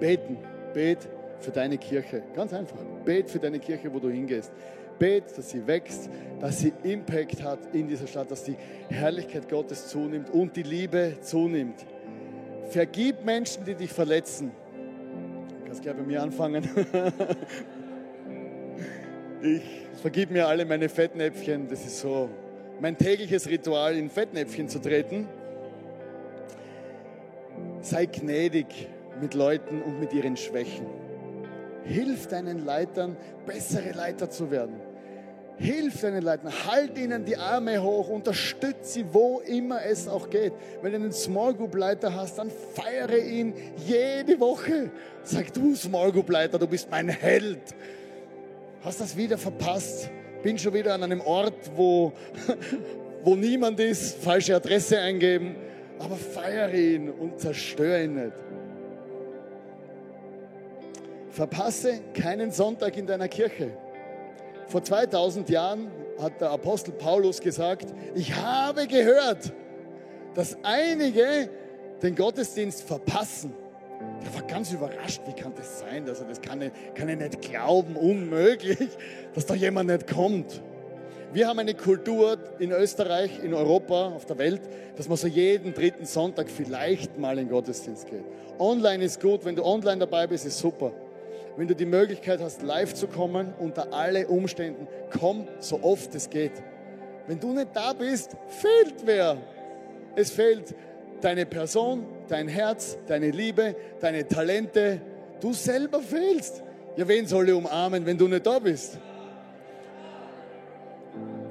[0.00, 0.38] Beten.
[0.74, 2.22] Bet für deine Kirche.
[2.34, 2.78] Ganz einfach.
[3.04, 4.52] Bet für deine Kirche, wo du hingehst.
[5.00, 6.08] Bet, dass sie wächst,
[6.38, 8.54] dass sie Impact hat in dieser Stadt, dass die
[8.88, 11.84] Herrlichkeit Gottes zunimmt und die Liebe zunimmt.
[12.68, 14.52] Vergib Menschen, die dich verletzen.
[15.58, 16.62] Du kannst gleich bei mir anfangen.
[19.42, 19.62] ich
[20.00, 21.68] vergib mir alle meine Fettnäpfchen.
[21.68, 22.28] Das ist so
[22.80, 25.26] mein tägliches Ritual, in Fettnäpfchen zu treten
[27.82, 28.88] sei gnädig
[29.20, 30.86] mit Leuten und mit ihren Schwächen.
[31.84, 34.74] Hilf deinen Leitern, bessere Leiter zu werden.
[35.60, 40.52] Hilf deinen Leitern, halt ihnen die Arme hoch, unterstütze sie, wo immer es auch geht.
[40.82, 43.54] Wenn du einen Small Group Leiter hast, dann feiere ihn
[43.86, 44.90] jede Woche.
[45.22, 47.60] Sag du Small Group Leiter, du bist mein Held.
[48.82, 50.10] Hast das wieder verpasst?
[50.42, 52.12] Bin schon wieder an einem Ort, wo,
[53.24, 55.56] wo niemand ist, falsche Adresse eingeben
[56.00, 58.32] aber feiere ihn und zerstöre ihn nicht.
[61.30, 63.72] Verpasse keinen Sonntag in deiner Kirche.
[64.70, 69.52] Vor 2000 Jahren hat der Apostel Paulus gesagt, ich habe gehört,
[70.34, 71.50] dass einige
[72.00, 73.52] den Gottesdienst verpassen.
[74.24, 76.08] Der war ganz überrascht, wie kann das sein?
[76.08, 78.90] Also das kann kann ich nicht glauben, unmöglich,
[79.34, 80.62] dass da jemand nicht kommt.
[81.32, 84.62] Wir haben eine Kultur in Österreich, in Europa, auf der Welt,
[84.94, 88.24] dass man so jeden dritten Sonntag vielleicht mal in den Gottesdienst geht.
[88.60, 90.92] Online ist gut, wenn du online dabei bist, ist super.
[91.56, 94.86] Wenn du die Möglichkeit hast, live zu kommen, unter alle Umständen,
[95.18, 96.52] komm so oft es geht.
[97.26, 99.36] Wenn du nicht da bist, fehlt wer.
[100.16, 100.74] Es fehlt
[101.20, 105.00] deine Person, dein Herz, deine Liebe, deine Talente.
[105.40, 106.62] Du selber fehlst.
[106.96, 108.98] Ja, wen soll ich umarmen, wenn du nicht da bist?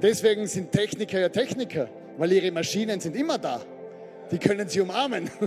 [0.02, 3.60] Deswegen sind Techniker ja Techniker, weil ihre Maschinen sind immer da.
[4.30, 5.30] Die können sie umarmen.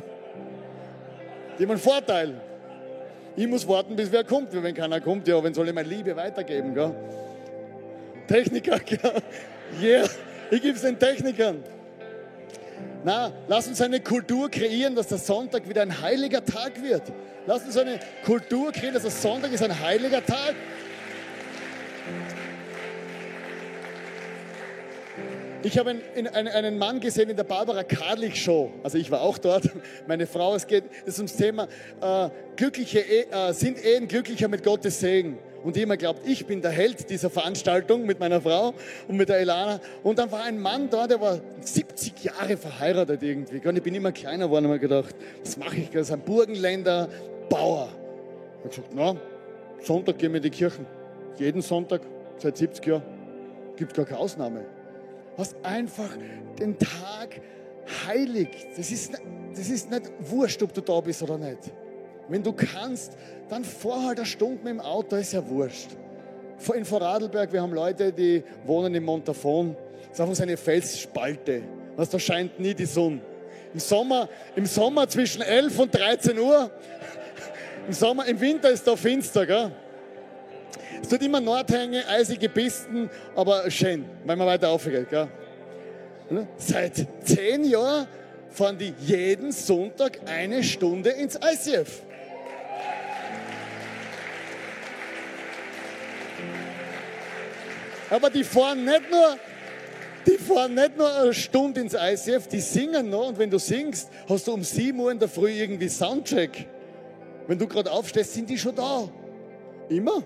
[1.58, 2.42] Die haben einen Vorteil.
[3.36, 4.50] Ich muss warten, bis wer kommt.
[4.52, 6.76] Wenn keiner kommt, ja, wenn soll ich meine Liebe weitergeben?
[6.76, 6.94] Gell?
[8.28, 9.22] Techniker, gell?
[9.82, 10.08] Yeah,
[10.52, 11.64] ich gebe es den Technikern.
[13.04, 17.02] Na, lass uns eine Kultur kreieren, dass der Sonntag wieder ein heiliger Tag wird.
[17.46, 20.56] Lass uns eine Kultur kreieren, dass der Sonntag ist ein heiliger Tag.
[25.66, 28.72] Ich habe einen, einen, Mann gesehen in der Barbara Karlich Show.
[28.84, 29.70] Also ich war auch dort.
[30.08, 31.70] Meine Frau, es geht es ist ums Thema
[32.02, 35.38] äh, glückliche e äh, sind Ehen glücklicher mit Gottes Segen.
[35.64, 38.74] Und immer glaubt, ich bin der Held dieser Veranstaltung mit meiner Frau
[39.08, 39.80] und mit der Elana.
[40.04, 43.66] Und dann war ein Mann da, der war 70 Jahre verheiratet irgendwie.
[43.66, 45.90] Und ich bin immer kleiner geworden und habe gedacht, was mache ich?
[45.92, 47.08] Das ist ein Burgenländer
[47.48, 47.88] Bauer.
[48.60, 49.16] Er hat gesagt, na,
[49.82, 50.86] Sonntag gehen wir in die Kirchen.
[51.38, 52.02] Jeden Sonntag,
[52.38, 53.04] seit 70 Jahren,
[53.78, 54.66] gibt gar keine Ausnahme.
[55.38, 56.10] Was einfach
[56.60, 57.42] den Tag
[58.08, 58.50] heilig.
[58.76, 59.14] Das ist,
[59.56, 61.72] das ist nicht wurscht, ob du da bist oder nicht.
[62.30, 63.18] Wenn du kannst,
[63.50, 65.90] dann fahr halt eine Stunde mit dem Auto, ist ja wurscht.
[66.74, 69.76] In Vorarlberg, wir haben Leute, die wohnen in Montafon.
[70.02, 71.64] Das ist einfach so eine Felsspalte.
[71.96, 73.20] Was, da scheint nie die Sonne.
[73.74, 76.72] Im Sommer, Im Sommer zwischen 11 und 13 Uhr.
[77.88, 79.46] Im, Sommer, Im Winter ist da finster.
[79.46, 79.72] Gell?
[81.04, 85.10] Es tut immer Nordhänge, eisige Pisten, aber schön, wenn man weiter aufgeht.
[85.10, 85.28] Gell?
[86.56, 88.08] Seit zehn Jahren
[88.50, 92.04] fahren die jeden Sonntag eine Stunde ins ICF.
[98.10, 99.38] Aber die fahren nicht nur,
[100.26, 103.28] die fahren nicht nur eine Stunde ins ICF, die singen noch.
[103.28, 106.66] Und wenn du singst, hast du um 7 Uhr in der Früh irgendwie Soundcheck.
[107.46, 109.10] Wenn du gerade aufstehst, sind die schon da.
[109.90, 110.24] Immer.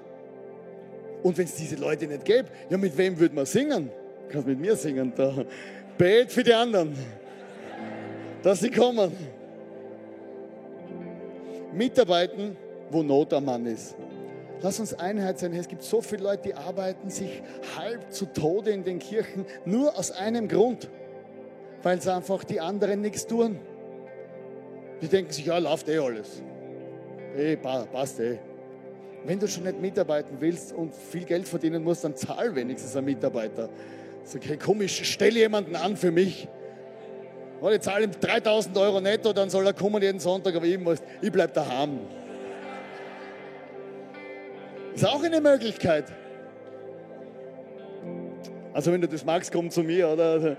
[1.24, 3.90] Und wenn es diese Leute nicht gäbe, ja, mit wem würde man singen?
[4.28, 5.14] Du kannst mit mir singen.
[5.16, 5.46] Da.
[5.98, 6.96] Bet für die anderen,
[8.44, 9.12] dass sie kommen.
[11.74, 12.56] Mitarbeiten,
[12.90, 13.96] wo Not am Mann ist.
[14.62, 15.54] Lass uns Einheit sein.
[15.54, 17.42] Es gibt so viele Leute, die arbeiten sich
[17.78, 20.90] halb zu Tode in den Kirchen, nur aus einem Grund,
[21.84, 23.60] weil sie einfach die anderen nichts tun.
[25.02, 26.42] Die denken sich, ja, läuft eh alles.
[27.36, 28.40] Eh, passt eh.
[29.26, 33.06] Wenn du schon nicht mitarbeiten willst und viel Geld verdienen musst, dann zahl wenigstens einen
[33.06, 33.70] Mitarbeiter.
[34.24, 36.48] Sag, hey, komm, ich stelle jemanden an für mich.
[37.72, 41.00] ich zahle ihm 3000 Euro netto, dann soll er kommen jeden Sonntag, aber ich, muss,
[41.22, 42.00] ich bleibe daheim.
[44.94, 46.06] Ist auch eine Möglichkeit.
[48.74, 50.58] Also wenn du das magst, komm zu mir, oder?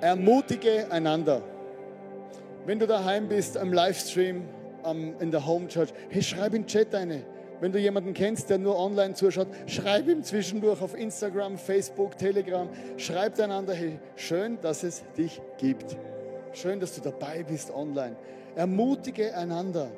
[0.00, 1.42] Ermutige einander.
[2.66, 4.44] Wenn du daheim bist am Livestream,
[4.96, 7.22] in der Home Church, hey, schreib in den Chat eine.
[7.60, 12.68] Wenn du jemanden kennst, der nur online zuschaut, schreib ihm zwischendurch auf Instagram, Facebook, Telegram.
[12.96, 15.96] Schreibt einander, hey, schön, dass es dich gibt.
[16.52, 18.16] Schön, dass du dabei bist online.
[18.54, 19.90] Ermutige einander.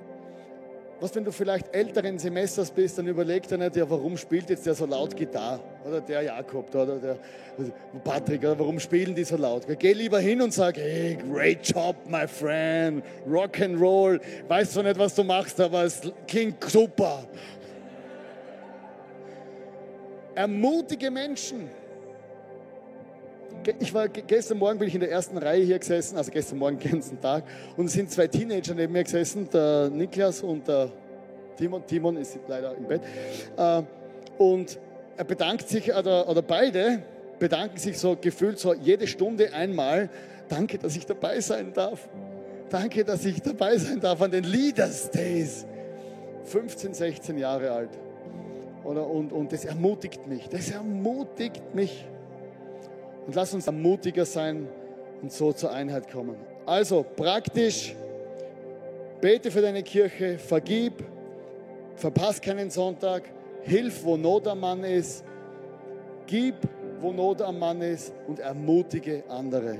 [1.00, 4.66] Was, wenn du vielleicht älteren Semesters bist, dann überleg dir nicht, ja, warum spielt jetzt
[4.66, 5.60] der so laut Gitarre?
[5.86, 7.16] Oder der Jakob oder der
[8.04, 9.66] Patrick, oder warum spielen die so laut?
[9.78, 14.20] Geh lieber hin und sag, hey, great job, my friend, rock and roll.
[14.46, 17.24] Weißt zwar nicht, was du machst, aber es klingt super.
[20.34, 21.70] Ermutige Menschen.
[23.78, 26.78] Ich war gestern Morgen bin ich in der ersten Reihe hier gesessen, also gestern Morgen
[26.82, 27.44] den ganzen Tag,
[27.76, 30.90] und es sind zwei Teenager neben mir gesessen, der Niklas und der
[31.56, 31.86] Timon.
[31.86, 33.02] Timon ist leider im Bett.
[33.56, 33.82] Äh,
[34.38, 34.78] und
[35.16, 37.02] er bedankt sich, oder, oder beide
[37.38, 40.08] bedanken sich so gefühlt so jede Stunde einmal.
[40.48, 42.08] Danke, dass ich dabei sein darf.
[42.70, 45.66] Danke, dass ich dabei sein darf an den Leaders Days.
[46.44, 47.90] 15, 16 Jahre alt.
[48.84, 50.48] Oder, und, und das ermutigt mich.
[50.48, 52.06] Das ermutigt mich.
[53.26, 54.68] Und lass uns mutiger sein
[55.22, 56.36] und so zur Einheit kommen.
[56.66, 57.94] Also praktisch,
[59.20, 61.04] bete für deine Kirche, vergib,
[61.96, 63.24] verpass keinen Sonntag,
[63.62, 65.24] hilf, wo Not am Mann ist,
[66.26, 66.54] gib,
[67.00, 69.78] wo Not am Mann ist und ermutige andere.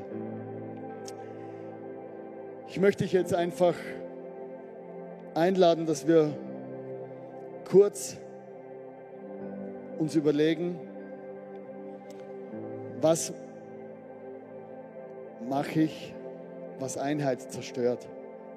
[2.69, 3.75] Ich möchte dich jetzt einfach
[5.35, 6.33] einladen, dass wir
[7.69, 8.17] kurz
[9.99, 10.79] uns überlegen,
[13.01, 13.33] was
[15.49, 16.15] mache ich,
[16.79, 18.07] was Einheit zerstört?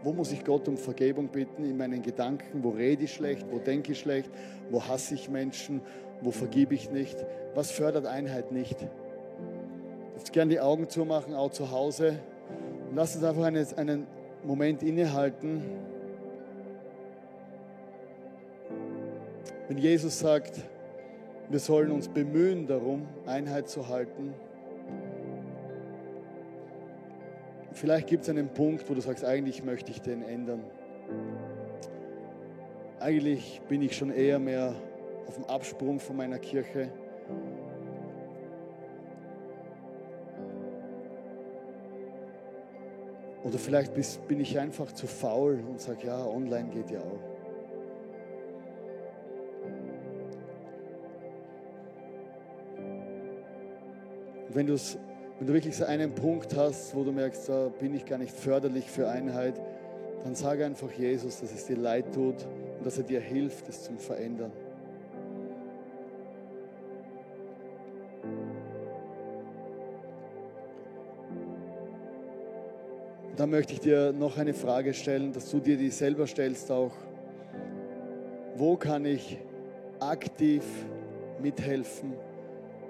[0.03, 2.63] Wo muss ich Gott um Vergebung bitten in meinen Gedanken?
[2.63, 3.45] Wo rede ich schlecht?
[3.49, 4.29] Wo denke ich schlecht?
[4.69, 5.82] Wo hasse ich Menschen?
[6.21, 7.25] Wo vergib ich nicht?
[7.56, 8.82] Was fördert Einheit nicht?
[8.82, 12.19] Ich würde gerne die Augen zumachen, auch zu Hause.
[12.89, 14.08] Und lass uns einfach einen, einen
[14.43, 15.63] Moment innehalten.
[19.69, 20.60] Wenn Jesus sagt,
[21.54, 24.34] wir sollen uns bemühen darum, Einheit zu halten.
[27.74, 30.63] Vielleicht gibt es einen Punkt, wo du sagst, eigentlich möchte ich den ändern.
[33.00, 34.73] Eigentlich bin ich schon eher mehr
[35.27, 36.90] auf dem Absprung von meiner Kirche.
[43.44, 43.94] Oder vielleicht
[44.27, 47.33] bin ich einfach zu faul und sage, ja, online geht ja auch.
[54.54, 58.17] Wenn, wenn du wirklich so einen Punkt hast, wo du merkst, da bin ich gar
[58.17, 59.60] nicht förderlich für Einheit,
[60.23, 62.45] dann sage einfach Jesus, dass es dir leid tut
[62.77, 64.51] und dass er dir hilft, es zu verändern.
[73.35, 76.93] Da möchte ich dir noch eine Frage stellen, dass du dir die selber stellst auch.
[78.56, 79.39] Wo kann ich
[79.99, 80.63] aktiv
[81.41, 82.13] mithelfen,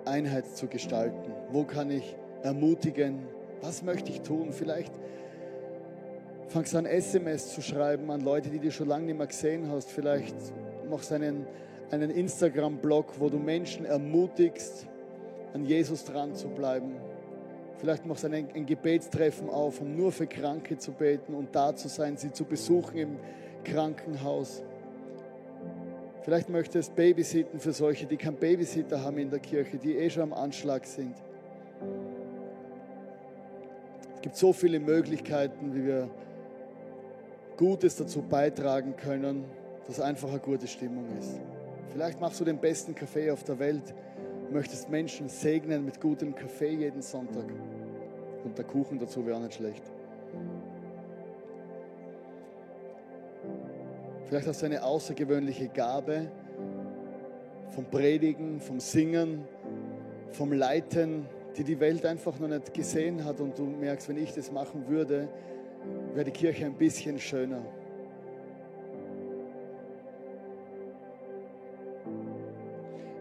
[0.05, 1.31] Einheit zu gestalten?
[1.51, 3.19] Wo kann ich ermutigen?
[3.61, 4.51] Was möchte ich tun?
[4.51, 4.93] Vielleicht
[6.47, 9.71] fangst du an, SMS zu schreiben an Leute, die du schon lange nicht mehr gesehen
[9.71, 9.89] hast.
[9.89, 10.35] Vielleicht
[10.89, 11.47] machst du einen,
[11.91, 14.87] einen Instagram-Blog, wo du Menschen ermutigst,
[15.53, 16.95] an Jesus dran zu bleiben.
[17.77, 21.75] Vielleicht machst du ein, ein Gebetstreffen auf, um nur für Kranke zu beten und da
[21.75, 23.19] zu sein, sie zu besuchen im
[23.63, 24.63] Krankenhaus.
[26.23, 30.09] Vielleicht möchtest du babysitten für solche, die keinen Babysitter haben in der Kirche, die eh
[30.09, 31.15] schon am Anschlag sind.
[34.15, 36.09] Es gibt so viele Möglichkeiten, wie wir
[37.57, 39.43] Gutes dazu beitragen können,
[39.85, 41.41] dass einfach eine gute Stimmung ist.
[41.91, 43.93] Vielleicht machst du den besten Kaffee auf der Welt,
[44.49, 47.45] möchtest Menschen segnen mit gutem Kaffee jeden Sonntag.
[48.45, 49.83] Und der Kuchen dazu wäre auch nicht schlecht.
[54.27, 56.31] Vielleicht hast du eine außergewöhnliche Gabe
[57.69, 59.43] vom Predigen, vom Singen,
[60.31, 61.25] vom Leiten,
[61.57, 64.87] die die Welt einfach noch nicht gesehen hat und du merkst, wenn ich das machen
[64.87, 65.27] würde,
[66.13, 67.61] wäre die Kirche ein bisschen schöner.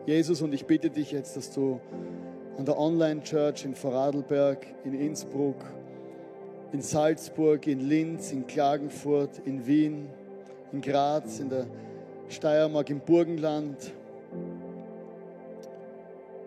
[0.07, 1.81] Jesus, und ich bitte dich jetzt, dass du
[2.59, 5.65] an der Online-Church in Vorarlberg, in Innsbruck,
[6.73, 10.09] in Salzburg, in Linz, in Klagenfurt, in Wien,
[10.73, 11.67] in Graz, in der
[12.29, 13.77] Steiermark, im Burgenland,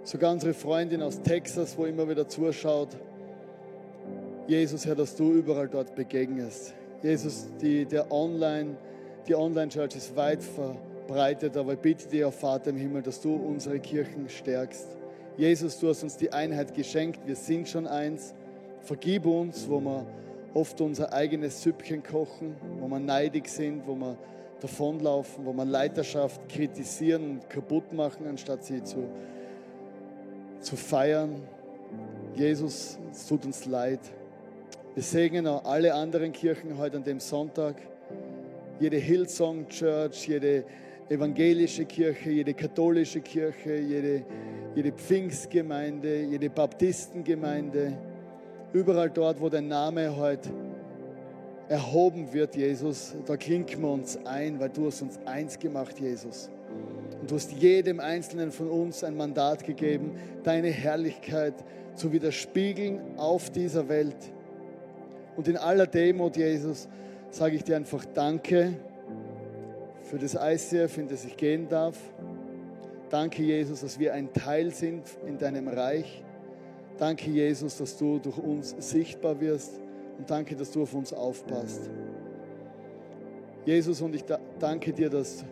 [0.04, 2.90] sogar unsere Freundin aus Texas, wo immer wieder zuschaut.
[4.48, 6.74] Jesus, Herr, dass du überall dort begegnest.
[7.02, 8.78] Jesus, die, der Online,
[9.28, 13.80] die Online-Church ist weit verbreitet, aber ich bitte dir, Vater im Himmel, dass du unsere
[13.80, 14.88] Kirchen stärkst.
[15.38, 17.20] Jesus, du hast uns die Einheit geschenkt.
[17.26, 18.34] Wir sind schon eins.
[18.82, 20.06] Vergib uns, wo wir
[20.56, 24.18] oft unser eigenes Süppchen kochen, wo wir neidig sind, wo wir
[24.62, 29.10] davonlaufen, wo wir Leiterschaft kritisieren und kaputt machen, anstatt sie zu,
[30.62, 31.42] zu feiern.
[32.36, 34.00] Jesus, es tut uns leid.
[34.94, 37.76] Wir segnen auch alle anderen Kirchen heute an dem Sonntag.
[38.80, 40.64] Jede Hillsong Church, jede
[41.10, 44.24] evangelische Kirche, jede katholische Kirche, jede,
[44.74, 47.98] jede Pfingstgemeinde, jede Baptistengemeinde
[48.76, 50.50] Überall dort, wo dein Name heute
[51.70, 56.50] erhoben wird, Jesus, da klinken wir uns ein, weil du hast uns eins gemacht, Jesus.
[57.22, 61.54] Und du hast jedem Einzelnen von uns ein Mandat gegeben, deine Herrlichkeit
[61.96, 64.18] zu widerspiegeln auf dieser Welt.
[65.38, 66.90] Und in aller Demut, Jesus,
[67.30, 68.74] sage ich dir einfach Danke
[70.02, 71.98] für das ICF, in das ich gehen darf.
[73.10, 76.25] Danke, Jesus, dass wir ein Teil sind in deinem Reich.
[76.98, 79.80] Danke, Jesus, dass du durch uns sichtbar wirst
[80.18, 81.90] und danke, dass du auf uns aufpasst.
[83.66, 84.24] Jesus, und ich
[84.60, 85.44] danke dir, dass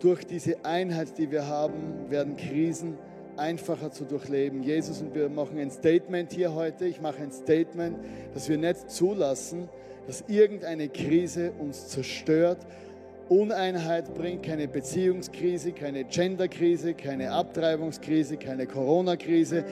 [0.00, 2.96] durch diese Einheit, die wir haben, werden Krisen
[3.36, 4.62] einfacher zu durchleben.
[4.62, 6.86] Jesus, und wir machen ein Statement hier heute.
[6.86, 7.96] Ich mache ein Statement,
[8.34, 9.68] dass wir nicht zulassen,
[10.06, 12.58] dass irgendeine Krise uns zerstört,
[13.28, 19.64] Uneinheit bringt, keine Beziehungskrise, keine Genderkrise, keine Abtreibungskrise, keine Corona-Krise,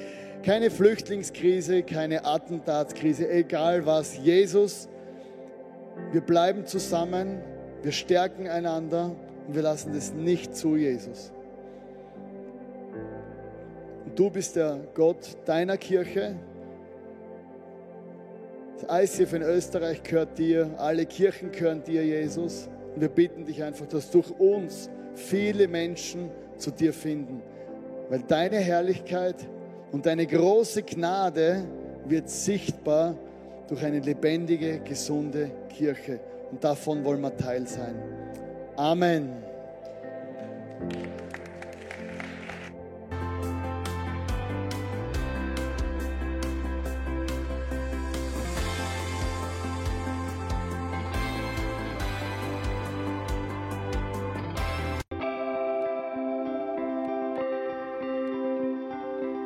[0.43, 4.17] keine Flüchtlingskrise, keine Attentatskrise, egal was.
[4.19, 4.89] Jesus,
[6.13, 7.43] wir bleiben zusammen,
[7.83, 9.17] wir stärken einander
[9.47, 11.33] und wir lassen das nicht zu, Jesus.
[14.05, 16.37] Und du bist der Gott deiner Kirche.
[18.81, 22.69] Das ICF in Österreich gehört dir, alle Kirchen gehören dir, Jesus.
[22.95, 27.43] Und wir bitten dich einfach, dass durch uns viele Menschen zu dir finden,
[28.09, 29.37] weil deine Herrlichkeit
[29.93, 31.65] und deine große Gnade
[32.05, 33.15] wird sichtbar
[33.69, 36.21] durch eine lebendige, gesunde Kirche.
[36.51, 37.97] Und davon wollen wir Teil sein.
[38.77, 39.31] Amen.